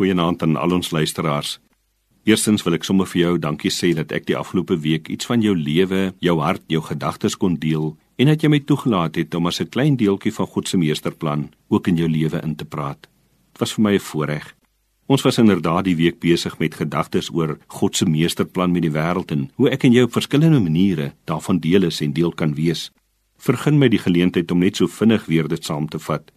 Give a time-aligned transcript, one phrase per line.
[0.00, 1.58] Goeienaand aan al ons luisteraars.
[2.24, 5.42] Eerstens wil ek sommer vir jou dankie sê dat ek die afgelope week iets van
[5.44, 9.50] jou lewe, jou hart, jou gedagtes kon deel en dat jy my toegelaat het om
[9.50, 13.00] as 'n klein deeltjie van God se meesterplan ook in jou lewe in te praat.
[13.52, 14.56] Dit was vir my 'n voorreg.
[15.06, 19.30] Ons was inderdaad die week besig met gedagtes oor God se meesterplan met die wêreld
[19.30, 22.90] en hoe ek en jy op verskillende maniere daarvan deel is en deel kan wees.
[23.36, 26.32] Vergun my die geleentheid om net so vinnig weer dit saam te vat.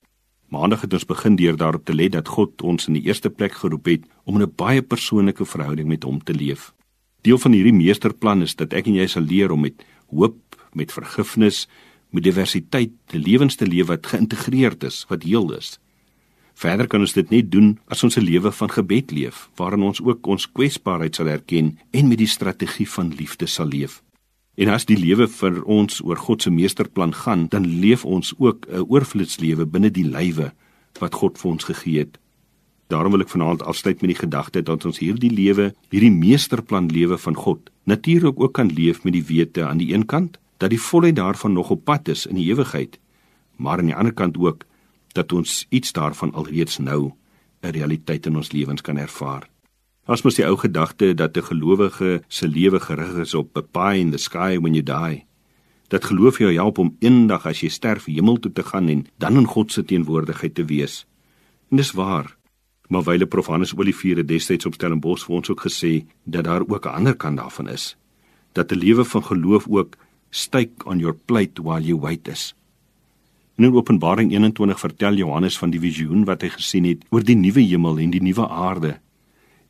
[0.53, 3.55] Maandag het ons begin deur daarop te let dat God ons in die eerste plek
[3.57, 6.73] geroep het om 'n baie persoonlike verhouding met hom te leef.
[7.21, 10.37] Deel van hierdie meesterplan is dat ek en jy sal leer om met hoop,
[10.73, 11.67] met vergifnis,
[12.09, 15.79] met diversiteit, 'n lewens te leef wat geïntegreerd is, wat heel is.
[16.53, 20.01] Verder kan ons dit net doen as ons 'n lewe van gebed leef, waarin ons
[20.01, 24.03] ook ons kwesbaarheid sal erken en met die strategie van liefde sal leef.
[24.55, 28.67] En as die lewe vir ons oor God se meesterplan gaan, dan leef ons ook
[28.69, 30.53] 'n oorvloedslewe binne die lywe
[30.99, 32.19] wat God vir ons gegee het.
[32.87, 37.17] Daarom wil ek vanaand afsluit met die gedagte dat ons hierdie lewe, hierdie meesterplan lewe
[37.17, 40.81] van God, natuurlik ook kan leef met die wete aan die een kant dat die
[40.81, 42.99] volheid daarvan nog op pad is in die ewigheid,
[43.55, 44.65] maar aan die ander kant ook
[45.13, 47.11] dat ons iets daarvan alreeds nou
[47.63, 49.52] 'n realiteit in ons lewens kan ervaar.
[50.03, 53.99] As mos die ou gedagte dat 'n gelowige se lewe gerig is op a pie
[53.99, 55.25] in the sky when you die.
[55.87, 59.37] Dat geloof jou help om eendag as jy sterf hemel toe te gaan en dan
[59.37, 61.05] in God se teenwoordigheid te wees.
[61.71, 62.35] En dis waar.
[62.87, 66.67] Maar wyle Prof Hannes Olivier het destyds op Stellenbosch vir ons ook gesê dat daar
[66.67, 67.95] ook 'n ander kant daarvan is.
[68.51, 69.95] Dat 'n lewe van geloof ook
[70.29, 72.55] steak on your plate while you wait is.
[73.55, 77.61] In Openbaring 21 vertel Johannes van die visioen wat hy gesien het oor die nuwe
[77.61, 79.01] hemel en die nuwe aarde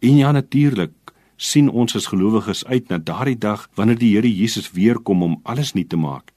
[0.04, 4.72] En ja natuurlik sien ons as gelowiges uit na daardie dag wanneer die Here Jesus
[4.76, 6.34] weer kom om alles nuut te maak.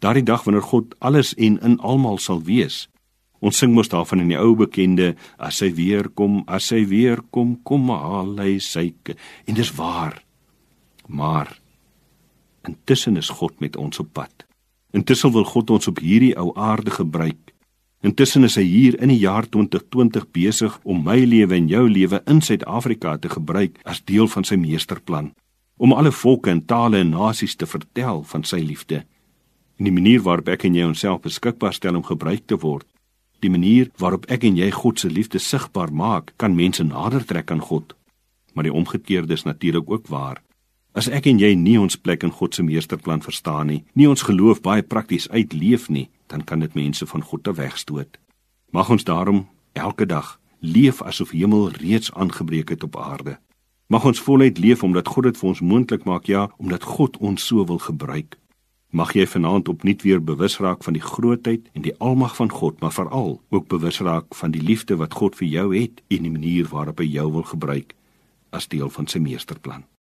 [0.00, 2.86] Daardie dag wanneer God alles en in almal sal wees.
[3.44, 7.20] Ons sing mos daarvan in die ou bekende as hy weer kom, as hy weer
[7.30, 8.88] kom, kom haal hy sy
[9.44, 10.16] en dis waar.
[11.08, 11.52] Maar
[12.64, 14.46] intussen is God met ons op pad.
[14.96, 17.52] Intussen wil God ons op hierdie ou aarde gebruik
[18.00, 22.22] Intussen is hy hier in die jaar 2020 besig om my lewe en jou lewe
[22.32, 25.34] in Suid-Afrika te gebruik as deel van sy meesterplan
[25.80, 29.02] om alle volke en tale en nasies te vertel van sy liefde.
[29.80, 32.84] En die manier waarop ek en jy onsself beskikbaar stel om gebruik te word,
[33.40, 37.52] die manier waarop ek en jy God se liefde sigbaar maak, kan mense nader trek
[37.52, 37.94] aan God.
[38.52, 40.42] Maar die omgekeerde is natuurlik ook waar.
[40.92, 44.24] As ek en jy nie ons plek in God se meesterplan verstaan nie, nie ons
[44.28, 48.18] geloof baie prakties uitleef nie, dan kan dit mense van God te wegstoot.
[48.70, 53.38] Mag ons daarom elke dag leef asof hemel reeds aangebreek het op aarde.
[53.86, 57.46] Mag ons voluit leef omdat God dit vir ons moontlik maak, ja, omdat God ons
[57.46, 58.38] so wil gebruik.
[58.90, 62.80] Mag jy vanaand opnuut weer bewus raak van die grootheid en die almag van God,
[62.80, 66.34] maar veral ook bewus raak van die liefde wat God vir jou het en die
[66.34, 67.94] manier waarop hy jou wil gebruik
[68.50, 69.86] as deel van sy meesterplan.